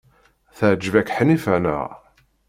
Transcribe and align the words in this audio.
Teɛjeb-ak 0.57 1.13
Ḥnifa, 1.17 1.55
naɣ? 1.63 1.89